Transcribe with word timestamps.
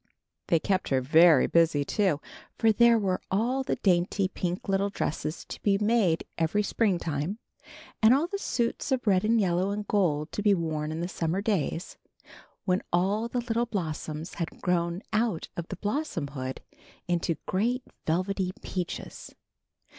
They 0.47 0.57
kept 0.59 0.89
her 0.89 0.99
very 0.99 1.45
busy, 1.45 1.85
too, 1.85 2.21
for 2.57 2.71
there 2.71 2.97
were 2.97 3.21
all 3.29 3.61
the 3.61 3.75
dainty 3.75 4.23
little 4.33 4.89
pink 4.89 4.93
dresses 4.95 5.45
to 5.45 5.61
be 5.61 5.77
made 5.77 6.25
every 6.39 6.63
Springtime, 6.63 7.37
and 8.01 8.11
all 8.11 8.25
the 8.25 8.39
suits 8.39 8.91
of 8.91 9.05
red 9.05 9.23
and 9.23 9.39
yellow 9.39 9.69
and 9.69 9.87
gold 9.87 10.31
to 10.31 10.41
be 10.41 10.55
worn 10.55 10.91
in 10.91 11.01
the 11.01 11.07
summer 11.07 11.39
days 11.39 11.97
when 12.65 12.81
all 12.91 13.27
the 13.27 13.41
little 13.41 13.67
blossoms 13.67 14.33
had 14.33 14.59
grown 14.59 15.03
out 15.13 15.49
of 15.55 15.67
blossomhood 15.69 16.61
into 17.07 17.35
great 17.45 17.83
velvety 18.07 18.53
peaches. 18.63 19.35